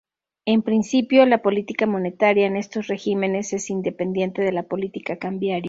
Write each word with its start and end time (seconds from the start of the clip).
En 0.47 0.63
principio, 0.63 1.27
la 1.27 1.43
política 1.43 1.85
monetaria 1.85 2.47
en 2.47 2.57
estos 2.57 2.87
regímenes 2.87 3.53
es 3.53 3.69
independiente 3.69 4.41
de 4.41 4.51
la 4.51 4.63
política 4.63 5.17
cambiaria. 5.19 5.59